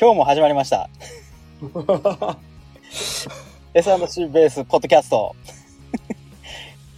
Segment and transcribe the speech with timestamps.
[0.00, 0.88] 今日も始まりました。
[3.74, 5.36] S&C ベースポッドキャスト。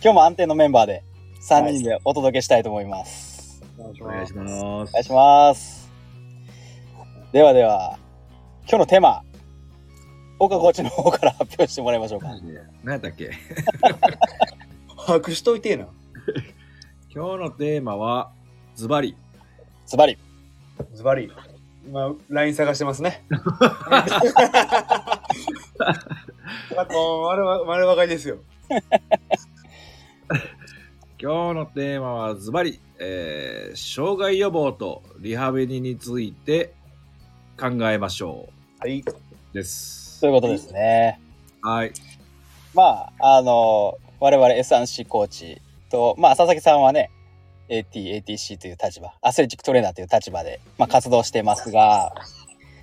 [0.01, 1.03] 今日も安定のメンバーで
[1.41, 3.61] 3人でお届けしたいと思います。
[3.77, 4.55] おお願いします。
[4.55, 5.91] お願いします。
[7.33, 7.99] ではでは、
[8.69, 9.25] 今日のテーマ、
[10.39, 12.29] 岡コーチの方から発表してもらいましょうか。
[12.85, 13.33] 何やったっけ？
[14.97, 15.89] 把握しといてえな。
[17.13, 18.31] 今日のテーマは、
[18.77, 19.17] ズバリ。
[19.87, 20.17] ズバリ。
[20.95, 21.33] ズバリ。
[21.87, 23.25] 今、LINE 探してますね。
[26.77, 28.39] あと、丸わ丸分かりですよ。
[31.21, 36.75] 今日のテーマはズバリ、えー、障害予防とリハビリについて
[37.59, 38.49] 考えましょ
[38.81, 39.01] はい。
[39.01, 39.05] う。
[39.53, 40.21] です。
[40.21, 41.21] ということですね。
[41.63, 41.93] はい。
[42.75, 47.11] まあ、あの、我々 S&C コーチと、まあ、佐々木さんはね、
[47.79, 52.13] AT、ATC という立場、アスレチックトレーナーという立場で、まあ、活動してますが、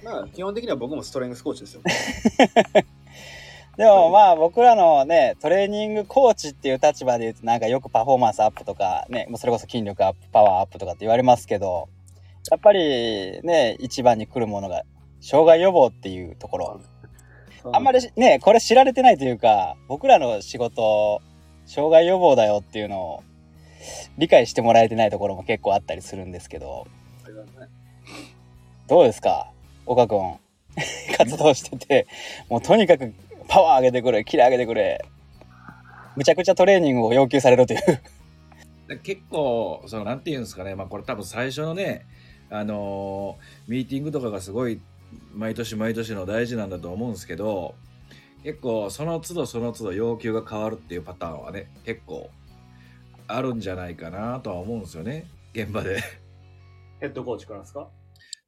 [0.04, 1.82] まあ、基本的には僕もストレングスコーチですよ。
[3.78, 11.88] でもまあ僕らのね、トレーニングコーチっていう立場で言うとなんかよくパフォーマンスアップとかね、もうそれこそ筋力アップ、パワーアップとかって言われますけど、
[12.52, 14.84] やっぱりね、一番に来るものが
[15.22, 16.82] 障害予防っていうところ。
[17.72, 21.22] あんまりね、これ知られてないというか、僕らの仕事、
[21.66, 23.24] 障害予防だよっていうのを
[24.18, 26.88] 理解してもらえてないところも結構あったりするんですけど、
[28.88, 29.52] どうですか？
[29.86, 30.38] 岡くん。
[31.18, 32.08] 活動してて、
[32.50, 33.14] もうとにかく
[33.48, 35.04] パワー上げてくれ、キレ上げてくれ。
[36.16, 39.00] むちゃくちゃトレーニングを要求されるという。
[39.04, 42.06] 結構、その、なんていうんですかね、まあこれ多分最初のね、
[42.50, 44.80] あのーミーティングとかがすごい、
[45.34, 47.76] 毎年毎年の大事なんだと思うんですけど、
[48.44, 52.30] 結構その都度その都度要求が変わるっていうパターンはね、結構
[53.32, 56.02] あるんじゃないかなとは思うんですよね、現場で。
[57.00, 57.88] ヘッドコーチからですか？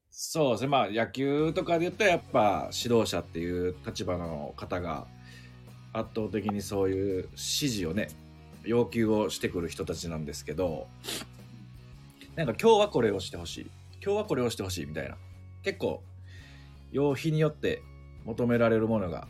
[0.10, 5.08] そうですね、まあ野球とかで言ったらやっぱ指導者っていう立場の方が
[5.94, 8.09] 圧倒的にそういう指示をね、
[8.64, 10.88] 要求をしてくる人たちなんですけど、
[12.36, 13.72] なんか今日はこれをしてほしい、
[14.03, 15.16] 今日はこれをしてほしいみたいな、
[15.64, 16.02] 結構、
[16.91, 17.81] 曜日によって
[18.25, 19.28] 求められるものが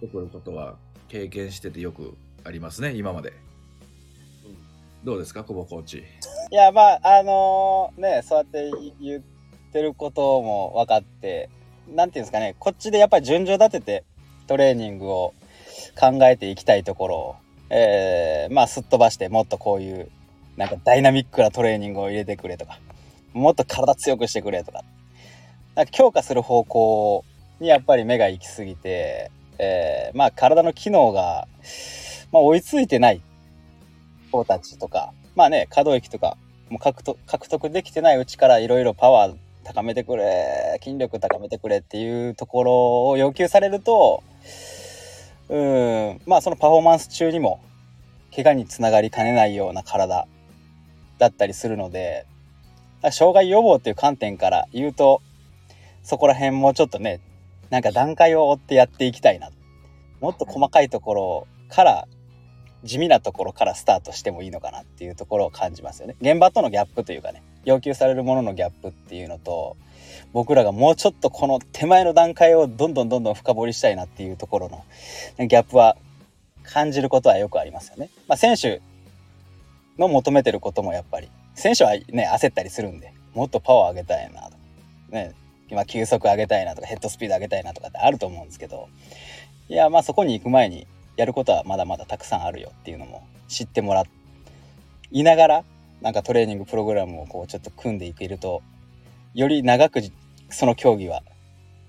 [0.00, 0.76] 出てくることは
[1.08, 3.32] 経験しててよくありますね、今まで。
[5.04, 5.98] どうですか、久保コーチ？
[6.50, 8.70] いや、まあ、あのね、そうやって
[9.00, 9.22] 言っ
[9.72, 11.48] てることも分かって、
[11.88, 14.04] なんていうんですかね、こっちでやっぱり順序立てて
[14.46, 15.34] トレーニングを
[15.98, 17.36] 考えていきたいところを、
[17.70, 20.10] えー、まあ、すっ飛ばしてもっとこういう、
[20.56, 22.80] なんかダイナミックなトレーニングを入れてくれとか、
[23.32, 24.82] もっと体強くしてくれとか、
[25.76, 27.24] なんか強化する方向
[27.60, 31.46] にやっぱり目が行き過ぎて、えー、まあ、体の機能が、
[32.32, 33.22] まあ、追いついてない
[34.28, 36.36] 子たちとか、まあね、可動域とか、
[36.70, 44.22] もう獲得獲得できてないうちからいろいろパワー高めてくれ、筋力高めてくれっていうところを要求されると、
[45.48, 47.60] うん、まあそのパフォーマンス中にも
[48.34, 50.26] 怪我につながりかねないような体
[51.18, 52.26] だったりするので、
[53.12, 55.22] 障害予防っていう観点から言うと、
[56.02, 57.20] そこら辺もちょっとね、
[57.70, 59.50] なんか段階を追ってやっていきたいな。
[60.20, 62.08] もっと細かいところから
[62.84, 66.16] 地味なところからスタートしてもいいのかなっていうところを感じますよね。
[66.20, 69.76] 現場とのギャップというかね、要求されるもののギャップっていうのと、
[70.32, 75.96] 僕らがもうちょっとこの手前の段階をどんどんどんどん深掘りしたいなっていうところのギャップは
[76.62, 78.10] 感じることはよくありますよね。
[78.26, 78.80] まあ選手
[79.98, 84.56] の求めてることもやっぱり、選手はね、焦ったりするんで、もっとパワー上げたいなとか、
[85.10, 85.34] ね、
[85.70, 88.88] 今球速上げたいなとかヘッドスピード上げたいなとかってあると思うんですけど、
[89.68, 90.86] いや、まあそこに行く前に
[91.18, 94.04] やることはまだまだたくさんあるよっていうのも知ってもら
[95.10, 95.64] いながら
[96.00, 98.62] なんかトレーニングプログラムをこうちょっと組んでいけると
[99.34, 100.00] より長く
[100.48, 101.22] その競技は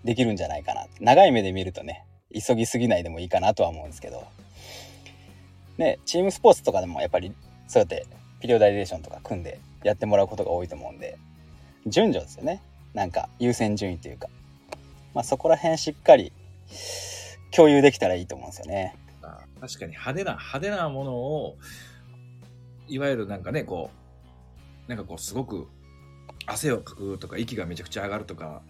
[0.03, 0.87] できるんじゃないかな。
[0.99, 4.25] 長い目で見るとね急ぎすぎないでもいいかなとは思うんですけど。
[5.77, 7.31] ねチームスポーツとかでもやっぱり
[7.67, 8.07] そうやって
[8.39, 11.19] ピリオダイゼーションとか組んでやってもらうことが多いと思うんで。
[11.85, 12.63] 順序ですよね。
[12.95, 14.27] なんか優先順位というか。
[15.13, 16.33] まあそこら辺しっかり
[17.51, 18.95] 共有できたらいいと思うんですよね。
[19.59, 21.57] 確かに派手な、派手なものを、
[22.87, 23.91] いわゆるなんかね、こ
[24.87, 25.67] う、なんかこう、すごく
[26.45, 28.61] 汗をかくとか、息がめちゃくちゃ上がるとか、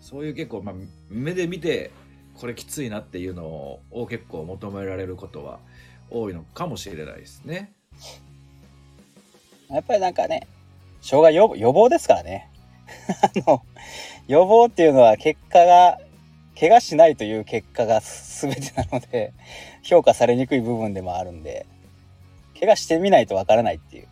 [0.00, 0.74] そういう結構、まあ、
[1.08, 1.90] 目で見て、
[2.34, 3.44] これきついなっていうの
[3.90, 5.60] を結構求められることは
[6.10, 7.72] 多いのかもしれないですね。
[9.70, 10.46] やっぱりなんかね、
[11.00, 12.50] 障害予防予防ですからね。
[13.22, 13.62] あの、
[14.26, 15.98] 予防っていうのは結果が、
[16.58, 19.32] 怪我しないという結果が全てなので、
[19.82, 21.66] 評価されにくい部分でもあるんで、
[22.58, 24.08] 怪我してみないとわからないっていう。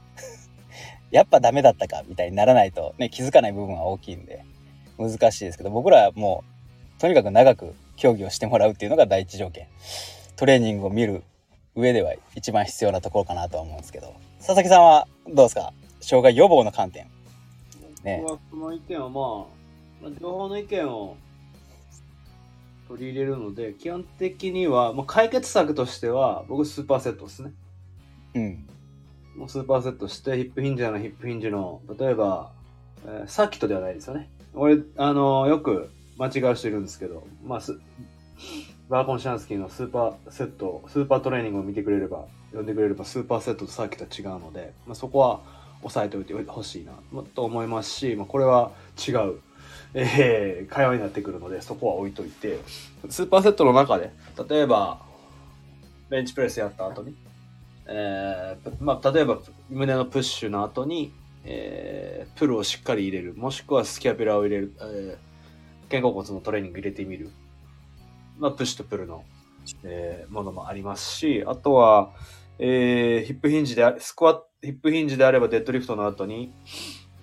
[1.13, 4.45] やっぱダメだったかみたいにならないとね、気づかない部分は大きいんで、
[4.99, 6.45] 難しいですけど僕らはも
[6.99, 9.67] うとにかく長く競技をしてもらうっていうのが第一条件。
[10.37, 11.23] トレーニングを見る
[11.75, 14.15] 上では一番必要なところかなとは思うんですけど。
[14.39, 15.73] 佐々木さんはどうですか？
[16.01, 17.07] 障害予防の観点。
[18.03, 18.21] ね。
[18.23, 19.23] 僕はこの意見はまあ、
[20.03, 21.17] まあ両方の意見を
[22.93, 27.53] 取り入れるので、基本的には、もう解決策としては、僕スーパーセットですね。
[28.35, 28.69] うん
[29.35, 32.53] もうスーパーセットして、ヒップヒンジならヒップヒンジの、例えば、
[33.07, 34.31] えーサーキットではないですよね。
[34.53, 37.81] 俺、あのーよく間違う人いるんですけど、まあ、す
[38.91, 45.41] バーコン・シャンスキーのスーパーセット、スーパートレーニングを見てくれれば、読んでくれれば、スーパーセットとサーキットは違うので、まあ、そこは
[45.83, 48.73] 押さえておいてほしいな、まと思いますし、まあ、これは
[49.09, 49.41] 違う、
[49.95, 52.61] えー会話になってくるので、そこは置いといて、
[53.09, 54.11] スーパーセットの中で、
[54.49, 55.01] 例えば、
[56.09, 57.15] ベンチプレスやった後に、
[57.87, 59.39] えーまあ、例えば
[59.71, 61.13] 胸のプッシュの後に、
[61.45, 65.33] えープルをしっかり入れるもしくは scapula を入れる、えー
[65.91, 67.31] 肩甲骨のトレーニング入れてみる、
[68.39, 69.25] まあ、プッシュとプルの、
[69.85, 72.13] えーものもありますしあとは、
[72.59, 76.53] えー hip hinge であスクワット hip hinge であればデッドリフトの後に、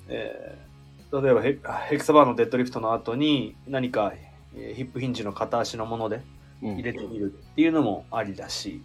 [0.07, 0.68] えー
[1.11, 1.59] 例えばヘ
[1.89, 6.21] ヘクサバーのデッドリフトの後に何か、えー hip hinge の片足のもので
[6.61, 8.83] うん入れてみるっていうのもありだし、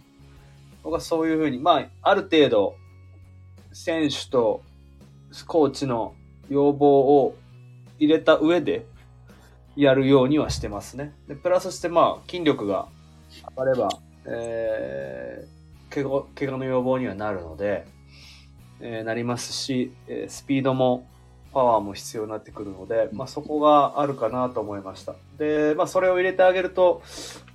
[0.83, 2.75] 僕はそういうふうに、まあ、ある程度、
[3.73, 4.61] 選手と
[5.47, 6.13] コーチの
[6.49, 7.35] 要望を
[7.97, 8.85] 入れた上で
[9.75, 11.13] やるようにはしてますね。
[11.27, 12.87] で、プラスして、まあ、筋力が
[13.57, 13.89] 上がれば、
[14.25, 17.87] えー、怪我、怪我の要望にはなるので、
[18.79, 21.07] えーなりますし、えースピードも
[21.55, 25.15] パワーも必要になってくるので、まあ、そこがあるかなと思いました。
[25.37, 27.01] で、まあ、それを入れてあげると、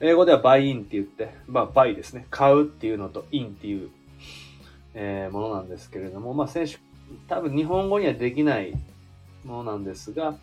[0.00, 2.26] 英語では buy-in って言って、まあ、 buy ですね。
[2.30, 3.90] 買うっていうのと in っていう、
[4.94, 6.78] えーものなんですけれども、まあ、選手、
[7.28, 8.72] 多分日本語にはできない
[9.44, 10.34] ものなんですが、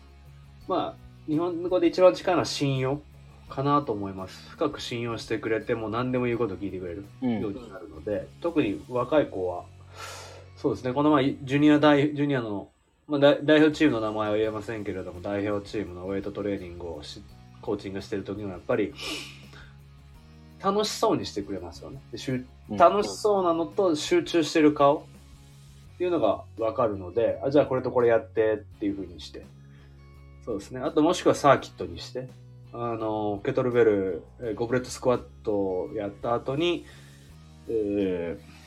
[0.68, 3.00] まあ、日本語で一番近いのは信用
[3.48, 4.50] かなと思います。
[4.50, 9.64] 深く信用してくれて、もう何でも言うこと聞いてくれるうんようになるので、特に若い子は、
[10.56, 12.68] そうですね、この前、ジュニア代、ジュニアの、
[13.08, 17.22] まあ、代代表チームの名前は言えませんけれども、代表チームのウェイトトレーニングをし
[17.62, 18.92] コーチングしてる時には、やっぱり、
[20.62, 22.00] 楽しそうにしてくれますよね。
[22.12, 25.06] で集うん楽しそうなのと集中してる顔
[25.94, 29.46] っていうのがわかるので、あ、じゃあこれとこれやってっていう風にして。
[30.44, 30.80] そうですね。
[30.80, 32.28] あともしくはサーキットにして、
[32.74, 36.84] あの、ケトルベル、えーゴブレットスクワットをやった後に、
[37.68, 38.58] えー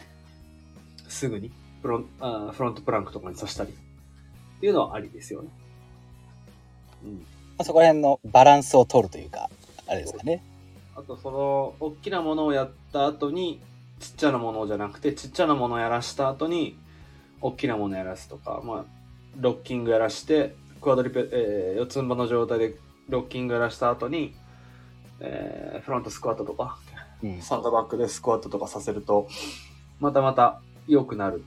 [1.11, 1.51] すぐに
[1.81, 3.73] フロンあフロントプランクとかにさしたり
[4.61, 5.49] っていうのはありですよね。
[7.03, 7.25] うん。
[7.63, 9.49] そこら辺のバランスを取るというか
[9.87, 10.43] あれですかね
[10.95, 13.61] あとその大きなものをやった後に
[13.99, 16.77] ちっちゃなものじゃなくてちっちゃなものをやらした後に
[17.39, 18.85] 大きなものやらすとか、まあ、
[19.39, 22.75] ロッキングやらしてクワドリペ、えー四つん這の状態で
[23.09, 24.33] ロッキングやらした後に、
[25.19, 26.77] えーフロントスクワットとか
[27.23, 29.27] うんサンドバックでスクワットとかさせると
[29.99, 31.43] またまた良くなる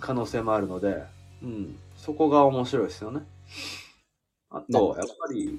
[0.00, 1.02] 可能性もあるので、
[1.42, 3.22] うん、そこが面白いですよね。
[4.50, 5.58] あと、やっぱり、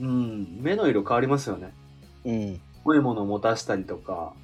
[0.00, 1.72] うん、目の色変わりますよね。
[2.24, 4.34] うん重いものを持たしたりとか、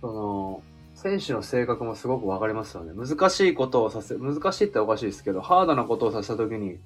[0.00, 0.62] その、
[0.94, 2.92] 選手の性格もすごくわかりますよね。
[2.94, 6.78] 難しいことをさせ、難しいっておかしいですけど、ハードなことをさせたときに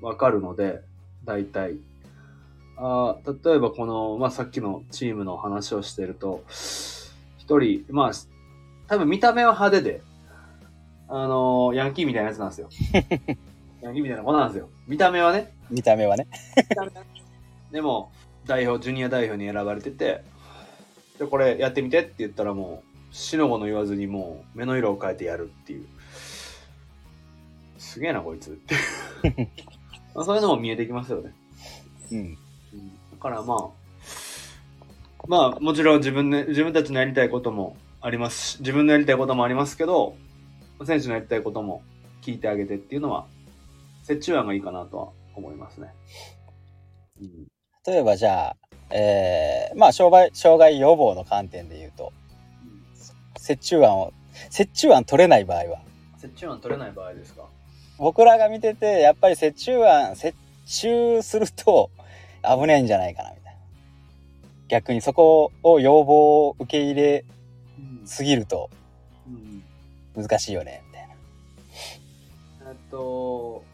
[0.00, 0.80] わかるので、
[1.24, 1.76] 大体。
[2.76, 6.42] あー例えばこの、まあ、さっきのチームの話をしてると、
[7.38, 8.12] 一人、まあ、
[8.88, 10.02] 多分見た目は派手で、
[11.12, 12.68] あのーヤンキーみたいなやつなんですよ。
[13.82, 14.68] ヤンキーみたいな子なんですよ。
[14.86, 15.52] 見た目はね。
[15.68, 16.28] 見た目はね
[17.72, 18.12] でも、
[18.46, 20.22] 代表、ジュニア代表に選ばれてて、
[21.18, 25.86] で、これやってみてって言ったらもう、死の子の言わずにもう、目の色を変えてやるっていう。
[27.76, 28.76] すげえな、こいつって。
[30.14, 31.34] まあそういうのも見えてきますよね。
[32.12, 32.38] うんうん
[33.10, 33.68] だからまあ、
[35.26, 40.14] まあもちろん自分で、自分たちのやりたいこともありますし、自分のやりたいこともありますけど、
[40.84, 41.82] 選手のやりたいことも
[42.22, 43.26] 聞いてあげてっていうのは、
[44.08, 45.94] 折衷案がいいかなとは思いますね。
[47.20, 47.46] うん
[47.86, 48.56] 例えばじゃあ
[48.90, 52.12] えー、まあ障害障害予防の観点で言うと
[53.48, 54.12] 折衷案を
[54.58, 55.80] 折衷案取れない場合は？
[56.22, 57.44] 折衷案取れない場合ですか？
[57.98, 60.34] 僕らが見ててやっぱり折衷案折
[60.66, 61.90] 衷すると
[62.42, 63.60] 危ないんじゃないかなみたいな。
[64.68, 67.24] 逆にそこを要望を受け入れ
[67.78, 68.06] うん。
[68.06, 68.79] すぎるとうん
[70.16, 71.14] 難しいよねみたいな
[72.70, 73.64] えっと、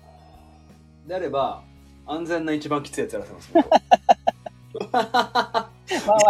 [1.06, 1.62] であれば、
[2.06, 3.50] 安全な一番きついやつやらせます。
[4.72, 5.70] 僕 まあ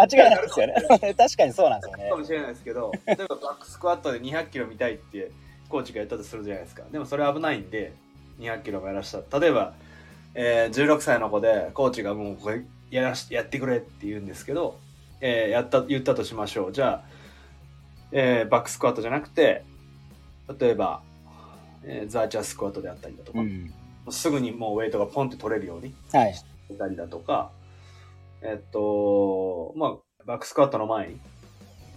[0.03, 0.75] 間違いないですよね
[1.17, 5.31] 確かにそうなんですよねかもしれないですけど、例えばバックスクワットで200キロ見たいって
[5.69, 6.83] コーチが言ったとするじゃないですか。
[6.91, 7.93] でもそれ危ないんで、
[8.41, 9.39] 200キロもやらした。
[9.39, 9.75] 例えば、
[10.35, 14.79] えー16歳の子でコーチがもうこれやらしやってくれって言うんですけど、
[15.21, 17.09] えーやった言ったとしましょうじゃあ、
[18.13, 19.65] えーバックスクワットじゃなくて
[20.59, 21.03] 例えば、
[21.85, 23.73] えーザーチャースクワットであったりだとか、うん。
[24.11, 26.35] すぐにもうウェイトがポンって取れるようにはい。
[26.35, 26.45] し
[26.79, 27.51] たりだとか
[28.43, 31.21] えっとまあバックスクワットの前に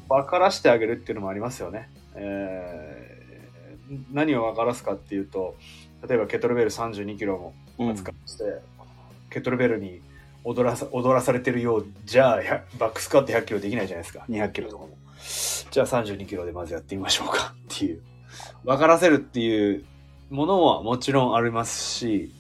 [0.08, 3.20] 分からしてあげるっていうのもありますよね、えー
[4.12, 5.56] 何を分からすかっていうと
[6.08, 7.90] 例えばケトルベル3 2キロもうん。
[7.90, 8.62] 扱って、
[9.32, 10.02] ケトルベルに
[10.44, 14.26] 踊らさ踊らされてるようじゃあ100バックスクワット100キロできないじゃないですか。
[14.30, 14.98] 200キロとかも。
[15.72, 18.02] じゃあ32キロでまずやってみましょうかっていう
[18.64, 19.86] 分からせるっていう
[20.30, 22.32] ものはもちろんありますし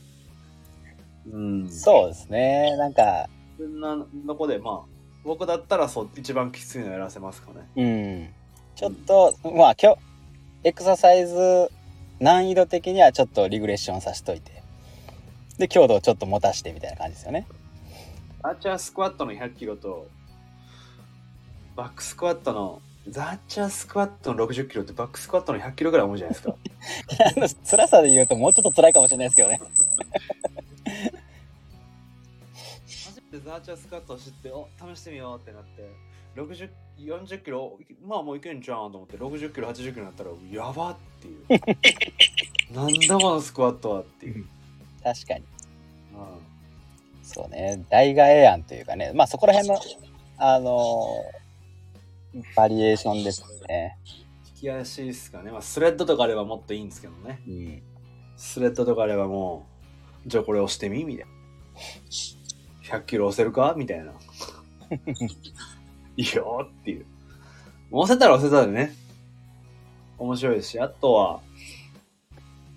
[1.31, 2.75] うんそうですね。
[2.77, 3.27] なんか、
[3.58, 8.29] そんなとこでまあ僕だったらそう一番きついのやらせますかねうん。
[8.75, 10.00] ちょっと、まあ今日、
[10.63, 11.69] エクササイズ
[12.19, 14.63] 難易度的にはちょっとリグレッションさせといて。
[15.58, 17.46] で、強度をちょっと持たしてみたいな感じですよね。
[18.41, 20.08] ザーチャースクワットの100キロと
[21.75, 26.56] バックスクワットのザーチャースクワットの60キロってバックスクワットの100キロぐらい重いじゃないですか
[27.36, 29.60] あの 辛さで言うともうちょっと辛いかもしれないですけどね。
[33.06, 35.89] 初めてザーチャースクワットを知ってお試してみようってなって
[36.36, 44.46] 60 40キロまあもういけんじゃんと思って60キロ80キロになったらやばっていうなんだこのスクワットはっていう、
[45.04, 45.39] 確かに。
[45.39, 45.46] う
[47.24, 47.84] そうね。
[47.89, 49.12] 代替え案というかね。
[49.13, 49.80] まあそこら辺の、
[50.38, 51.38] あのー
[52.56, 53.98] バリエーションですね。
[54.44, 57.82] ん、引き足ですかね、まあ、スレッドとかあればもっといいんですけどねうん。
[58.38, 59.66] スレッドとかあればも
[60.26, 63.00] う、じゃあこれ押してみみたいな。
[63.00, 63.74] 100キロ押せるか？
[63.78, 64.14] みたいな。
[66.18, 67.06] いいよっていう。
[67.92, 68.94] 押せたら押せたでね。
[70.18, 71.42] 面白いですし、あとは、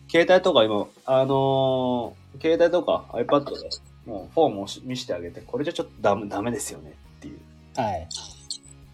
[0.08, 3.68] 携帯とか今、あのー携帯とか iPad で
[4.06, 7.38] もうフォームをし見せてあげて、これじゃちょっとダメダメですよねっていう。
[7.76, 8.08] はい。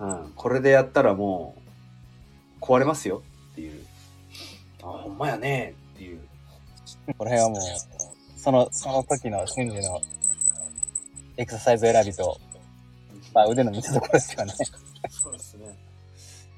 [0.00, 1.56] うん、これでやったらも
[2.60, 3.84] う壊れますよっていう。
[4.82, 6.20] あ、ほんまやねっていう。
[7.16, 7.60] この辺はもう、
[8.38, 10.00] その、その時の瞬時の
[11.36, 12.38] エクササイズ選びと、
[13.34, 14.52] まあ腕の見せ所ですよね。
[15.10, 15.76] そうですね。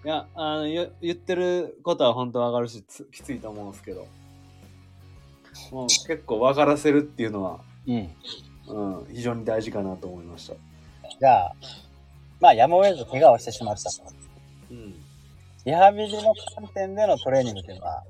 [0.04, 4.06] いや、あの、言言ってることは本当わかるし、つきついと思うんですけど、
[5.70, 8.10] もう結構分からせるっていうのは、うん。
[8.68, 10.54] うん、非常に大事かなと思いました。
[11.18, 11.54] じゃあ、
[12.40, 14.02] まあやむを得ず怪我をしてしまったと。
[14.70, 14.94] うん。
[15.66, 18.02] リハビリの観点でのトレーニングっていうのは、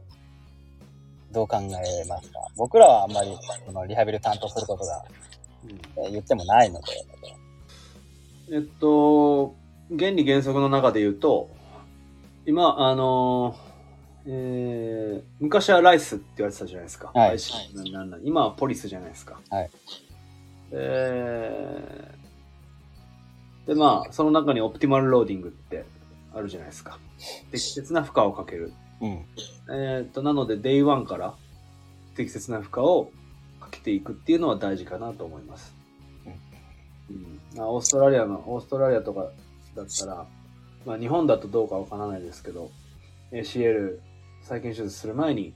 [1.32, 2.38] どう考えますか？
[2.56, 5.04] 僕らはあんまりそのリハビリを担当することが、
[5.64, 5.70] うん
[6.04, 6.86] えー言ってもないので、
[8.52, 9.54] えっと、
[9.96, 11.50] 原理原則の中で言うと、
[12.46, 13.56] 今、あの
[14.26, 17.10] えー昔はライスって言われてたじゃないですか。
[17.14, 17.38] はい
[18.24, 19.40] 今はポリスじゃないですか。
[19.50, 19.70] はい
[20.72, 22.19] えー
[23.70, 25.84] で、まあ、その中にオプティマルローディングって
[26.34, 26.98] あるじゃないですか。
[27.52, 28.72] 適切な負荷をかける。
[29.00, 29.24] うん。
[29.72, 31.36] えーっと、なので、デイ1から
[32.16, 33.12] 適切な負荷を
[33.60, 35.72] かけていくっていうのは大事かなと思います。
[37.54, 39.28] うん、あオーストラリアの、オーストラリアとか
[39.76, 40.26] だったら、
[40.84, 42.72] まあ日本だとどうかわからないですけど、
[43.30, 44.00] ACL
[44.42, 45.54] 再建手術する前に、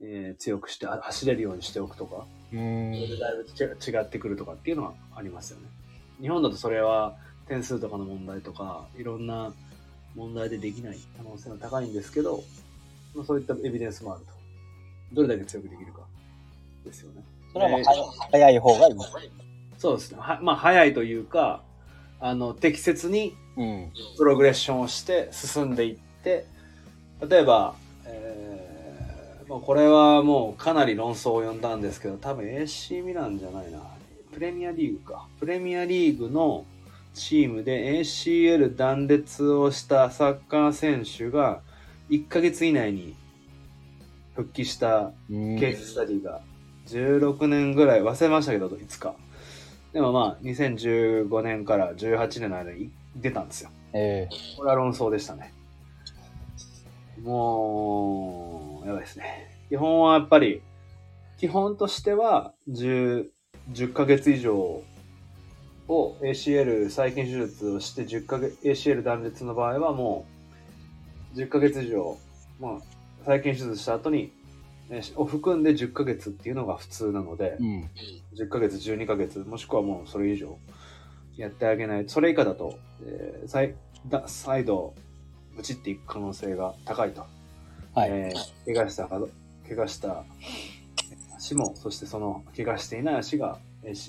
[0.00, 2.94] えー強くしてあ走れるようにしておくとか、うーん。
[2.94, 5.66] それでだいぶち違ってくるとかっていうのはありますよね。
[6.18, 7.14] 日本だとそれは
[7.48, 9.52] 点数とかの問題とか、いろんな
[10.14, 12.42] 問題でできない可能性が高いんですけど、
[13.14, 14.32] まあ、そういったエビデンスもあると。
[15.12, 16.00] どれだけ強くできるか
[16.84, 17.22] ですよね。
[17.52, 18.94] それはもう早い早い方がいい。
[19.78, 20.18] そうですね。
[20.20, 21.62] はまあ、早いというか、
[22.18, 23.90] あの、適切にうん。
[24.16, 26.46] プログレッションをして進んでいって、
[27.26, 27.74] 例えば、
[28.04, 33.80] えーまあ、これはもうかなり論争を呼んだんですけど、多分 AC ミランじゃないな。
[34.32, 35.26] プレミアリーグか。
[35.40, 36.66] プレミアリーグの
[37.16, 41.62] チームで ACL 断裂をしたサッカー選手が
[42.10, 43.16] 1ヶ月以内に
[44.34, 45.58] 復帰したうん。
[45.58, 46.42] ケーススタディが
[46.86, 49.14] 16年ぐらい忘れましたけどいつか。
[49.92, 53.70] でもまあ2015年から18年の間に出たんですよ。
[53.94, 55.54] えこれは論争でしたね。
[57.22, 59.58] もうやばいですね。
[59.70, 60.60] 基本はやっぱり
[61.38, 63.26] 基本としては 10,
[63.72, 64.82] 10ヶ月以上
[65.88, 70.26] を ACL 再建手術をして10ヶ月 ACL 断裂の場合はも
[71.34, 72.16] う10ヶ月以上、
[72.60, 74.32] まあ、再建手術した後に
[74.90, 77.90] えーを含んで10ヶ月っていうのが普通なのでえ、うん。
[78.36, 80.58] 10ヶ月、12ヶ月、もしくはもうそれ以上
[81.36, 82.04] やってあげない。
[82.08, 83.74] それ以下だと、えー再
[84.08, 84.94] だ再度、
[85.56, 87.26] ブチっていく可能性が高いと。
[87.94, 88.10] はい。
[88.10, 90.24] えー怪我した怪我した
[91.46, 93.58] 足も、そしてその怪我していない足が、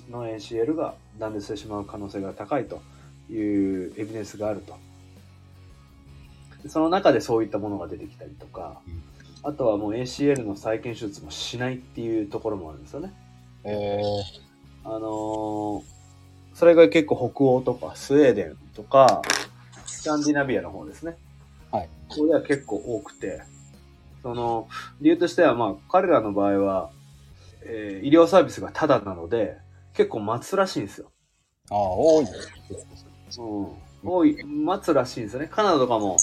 [0.10, 2.82] の ACL が断裂してしまう可能性が高いと
[3.32, 3.38] い
[3.88, 4.76] うエビデンスがあると。
[6.64, 9.04] でその中でそういったものが出てきたりとか、うん
[9.44, 13.14] あとはもう ACL の再建手術もしないっていうところもあるんですよね。
[13.64, 14.02] え
[14.84, 15.98] あのー
[16.54, 19.22] それが結構北欧とかスウェーデンとか、
[19.86, 21.16] スカンディナビアの方ですね。
[21.72, 21.90] はい。
[22.10, 23.44] ここでは結構多くて、
[24.24, 24.68] その、
[25.00, 26.90] 理由としては、まあ、彼らの場合は、
[27.64, 29.58] えー医療サービスがタダなので、
[29.94, 31.12] 結構待つらしいんですよ。
[31.70, 32.26] ー、ああ、多い。
[33.40, 34.10] うん。
[34.10, 35.48] 多い、待つらしいんですよね。
[35.48, 36.18] カナダとかも、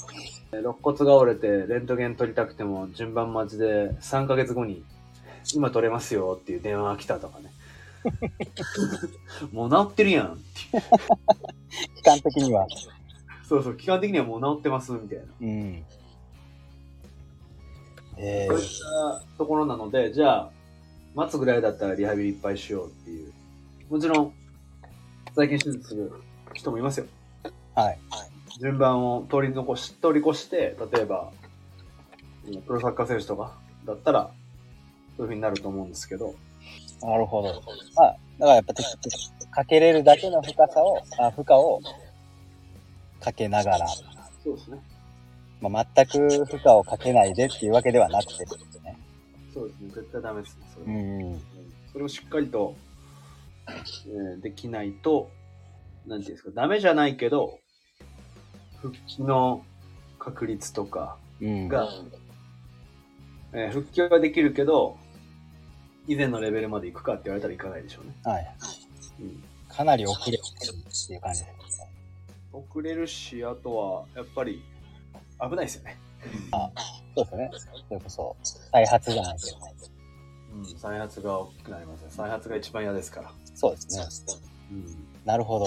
[0.53, 4.85] えー肋骨が折れて、レントゲン取りたくても、順番待ちで3ヶ月後に、
[5.55, 7.51] 今取れますよっていう電話が来たとかね。
[9.53, 10.83] もう治ってるやんっていう。
[11.97, 12.67] 期間的には。
[13.49, 15.25] そうそう、期間的にはもう治ってますみたいな。
[15.41, 15.85] うん。
[18.17, 18.69] えそういっ
[19.29, 20.51] たところなので、じゃあ、
[21.15, 23.33] 待つぐらいだったらリハビリいっぱいしようっていう。
[23.89, 24.33] もちろん、
[25.35, 26.13] 最近手術する
[26.53, 27.07] 人もいますよ。
[27.45, 27.99] ー、はい。
[28.61, 31.31] 順番を通り残し、通り越して、例えば、
[32.47, 33.53] うんプロサッカー選手とか
[33.87, 34.31] だったら、
[35.17, 36.35] そういう風になると思うんですけど、
[37.03, 37.63] なるほど。
[37.97, 38.75] まあ、だからやっぱ
[39.51, 41.81] かけれるだけの深さを、あ負荷を
[43.21, 44.79] かけながら、そうですね。
[45.61, 48.45] まあ、全く負荷をかけないでっていうわけではなくて。
[49.55, 49.89] そうですね。
[49.91, 50.67] 絶対ダメですね。
[50.75, 51.41] それ,、うん。
[51.93, 52.75] それをしっかりと、
[53.69, 55.31] えーできないと、
[56.07, 57.59] なんていうんですか、ダメじゃないけど、
[58.83, 59.65] 復帰の
[60.19, 61.69] 確率とかうん。
[61.69, 61.89] が、
[63.53, 64.99] えー復帰はできるけど、
[66.09, 68.13] 以前のレベルまで行くかって言われたらいかないでしょうね。
[68.25, 68.57] はい。
[69.21, 70.67] うんかなり遅れてるって
[71.15, 71.89] いう感じですね。
[72.53, 74.63] 遅れるし、あとは、やっぱり、
[75.41, 75.99] 危ないですよね。
[76.53, 76.71] あ
[77.15, 77.51] そうですね。
[77.89, 79.59] それこそ、再発じゃないけど。
[80.55, 82.07] うん、再発が大きくなりますね。
[82.11, 83.33] 再発が一番嫌ですから。
[83.55, 84.41] そうですね。
[84.73, 85.07] うん。
[85.25, 85.67] なるほど。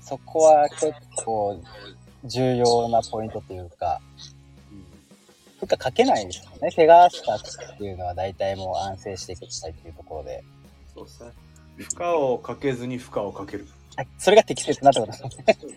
[0.00, 0.92] そこは結
[1.24, 1.60] 構
[2.24, 4.00] 重要なポイントというか、
[5.60, 6.70] 負荷かけないですよね。
[6.74, 10.44] 怪我したっていうのは大体もう安静していきたいっていうところで。
[10.94, 11.32] そうですね。
[11.76, 13.66] 負荷をかけずに負荷をかける。
[14.18, 15.76] それが適切なってことですね。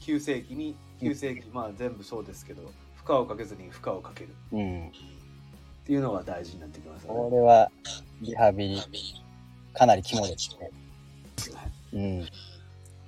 [0.00, 2.62] 急性期に、急性期、まあ全部そうですけど、
[3.04, 4.92] 負荷をかけずに負荷をかけるっうん。
[5.86, 7.36] ていうのが大事になってきますよこね。
[7.36, 7.70] れは、
[8.22, 8.82] リハビリ、
[9.74, 10.70] かなり肝ですね。
[11.92, 12.28] うん。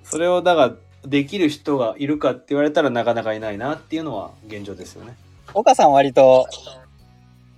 [0.05, 5.17] それをだができる人がいるかって言われたらなかなかいないなっていうのは現状ですよね。
[5.55, 6.47] 岡さん割と、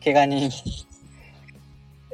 [0.04, 0.50] 怪我人、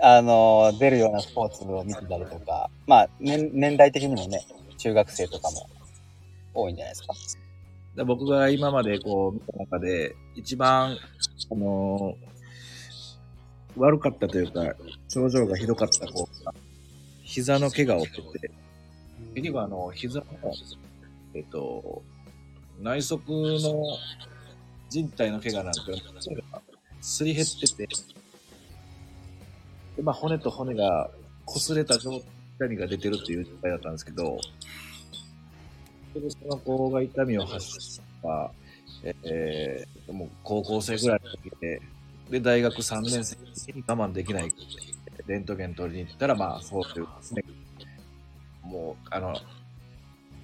[0.01, 4.47] あの、出るようなスポーツを見てたりとか、まあ、年年代的にもね、
[4.79, 5.69] 中学生とかも
[6.55, 7.15] 多いんじゃないですか。
[7.97, 12.35] で僕が今までこう見た中で、一番、あのー
[13.77, 14.75] 悪かったというか、
[15.09, 16.55] 症状がひどかった子が、
[17.23, 18.51] 膝の怪我を負ってて、
[19.35, 20.27] 結局あの、膝の、
[21.35, 22.03] えっと、
[22.81, 23.83] 内側の
[24.89, 26.43] 人体の怪我なんですけど、
[27.01, 27.89] すり減ってて、
[29.97, 31.11] で、まあ骨と骨が
[31.47, 32.23] 擦れた状
[32.59, 34.39] 態が出てるっていう状態だったんですけど、
[36.15, 38.51] それでその子が痛みを発した、
[39.03, 41.81] えーもう高校生ぐらいの時で、
[42.31, 43.37] で、大学3年生
[43.73, 44.53] に我慢できない、
[45.27, 47.43] レントゲン取りに行ったら、まあ、そういうですね、
[48.63, 49.35] もう、あの、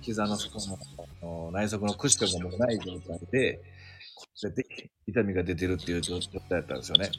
[0.01, 0.79] 膝のそこの
[1.23, 3.61] あの内側のクッションがもうない状態で、
[4.43, 7.11] 骨折で痛みが出てるっていう状態だったんですよね。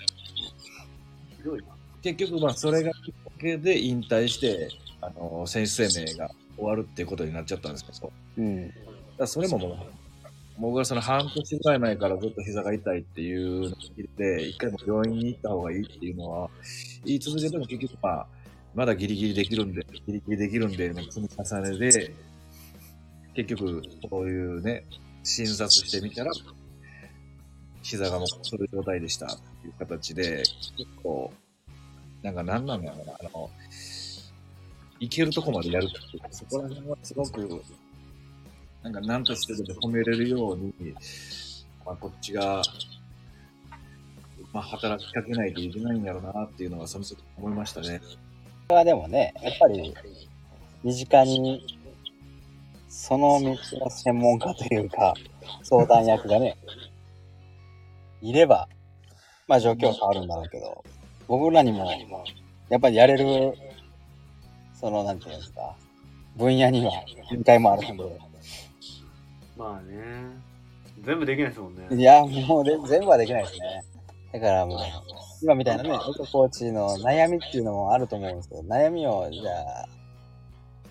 [2.01, 6.31] 結局、まあ、それがきっかけで引退して、あの、選手生命が
[6.61, 8.73] 終わるっていうことになっちゃったんですけど、だかうん。
[9.17, 9.77] らそれももう、
[10.59, 16.49] 僕がその半年ぐらい前からずっと膝が痛いっていうのを聞いて、一回も病院に行った方がいいっていうのは、
[17.03, 18.27] 言い続けても結局、まあ、
[18.75, 22.13] まだギリギリできるんで、ギリギリできるんで、の積み重ねで、
[23.33, 24.85] 結局、こういうね、
[25.23, 26.31] 診察してみたら、
[27.81, 30.43] 膝がもうそういう状態でしたっていう形で、
[30.77, 31.33] 結構、
[32.21, 33.49] なんか何なんだろうな、あの、
[35.01, 37.63] いけるとこまでやるっていうか、そこら辺はすごく、
[38.83, 40.71] なんか何としてでも褒めれるように、
[41.83, 42.61] まあ、こっちが、
[44.53, 47.99] まあ、働きかけないといけないんやろうなっていうのは、その時思いましたね。
[47.99, 48.05] こ
[48.69, 49.91] れはでもね、やっぱり、
[50.83, 51.65] 身近に、
[52.87, 55.15] その道の専門家というか、
[55.63, 56.57] 相談役がね、
[58.21, 58.69] いれば、
[59.47, 60.83] まあ状況は変わるんだろうけど、
[61.27, 61.91] 僕らにも、
[62.69, 63.53] やっぱりやれる、
[64.81, 65.75] その、なんていうんですか、
[66.35, 66.91] 分野には
[67.29, 68.19] 限界もあるんで、
[69.55, 69.95] まあね。
[71.03, 71.87] 全部できないですもんね。
[71.95, 73.83] いや、もうで全部はできないですね。
[74.33, 74.79] だからもう、
[75.41, 79.87] 今みたいなね、エココーチの悩みっていうのもあると思うんですけど、悩みを、じゃあ、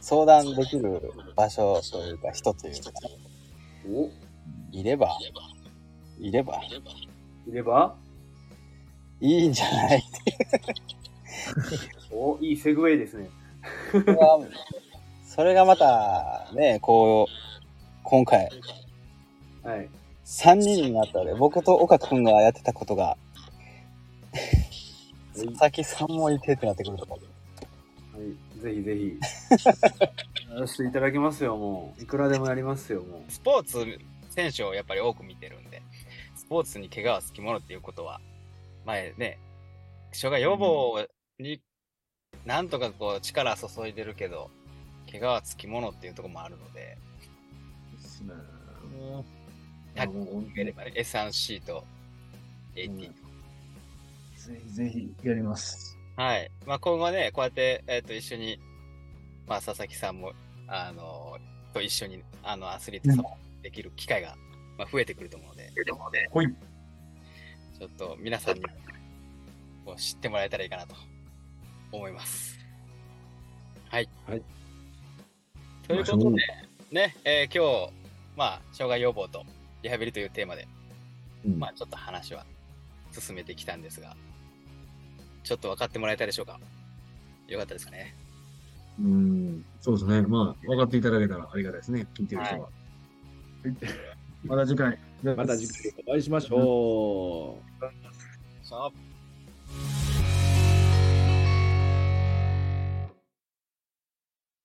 [0.00, 2.90] 相談できる場所というか、人というか、
[3.88, 4.10] お
[4.72, 5.16] いれば、
[6.18, 6.60] いれば、
[7.46, 7.94] いれば？
[9.20, 10.04] いいんじゃない
[12.10, 13.28] おいいセグウェイですね。
[13.90, 14.40] それは
[15.24, 18.48] それがまた、ね、こう、今回、
[19.62, 19.88] はい。
[20.24, 23.16] 3人になったので、僕と岡くんがやってたことが、
[25.34, 27.20] 佐々木さんもいてってなってくると思う。
[27.20, 29.18] はい、ぜひぜひ。
[30.52, 32.02] やらせていただきますよ、もう。
[32.02, 33.98] いくらでもやりますよ、もスポーツ
[34.30, 35.82] 選手をやっぱり多く見てるんで、
[36.34, 38.20] スポーツに怪我はつきものっていうことは、
[38.84, 39.38] 前ね、
[40.12, 41.06] 障害予防
[41.38, 41.60] に
[42.44, 44.50] なんとかこう力注いでるけど、
[45.10, 46.96] 怪我はつきものっていうところもあるので、
[47.92, 48.32] ですね。
[49.94, 51.84] タッもうグやればね、S3C と
[52.76, 53.10] AT。
[54.36, 55.98] ぜひぜひやります。
[56.16, 56.50] はい。
[56.66, 58.58] まあ今後ね、こうやって、えっ、と、一緒に、
[59.46, 60.32] まあ佐々木さんも、
[60.68, 61.36] あの
[61.74, 64.36] と一緒に、あの、アスリートさんもできる機会が、
[64.78, 65.72] まあ、増えてくると思うので、
[66.30, 66.46] ほい。
[66.46, 68.62] ちょっと皆さんに
[69.84, 70.94] こう知ってもらえたらいいかなと
[71.92, 72.58] 思います。
[73.88, 74.08] はい。
[74.26, 74.42] はい。
[75.86, 76.36] ということで、
[76.92, 77.92] ね、えー今日、
[78.36, 79.44] まあ、障害予防と
[79.82, 80.68] リハビリというテーマで、
[81.44, 82.46] うんまあ、ちょっと話は
[83.12, 84.16] 進めてきたんですが、
[85.42, 86.60] ちょっと分かってもらえたでしょうか？
[87.48, 88.14] よかったですかね。
[89.00, 90.22] うん、そうですね。
[90.22, 92.06] まあ、分かっていただけたらありがたいですね。
[92.14, 92.68] 聞いてる人は。
[94.44, 94.98] また次回。
[95.22, 98.66] また次回お会いしましょう。
[98.66, 98.90] さあ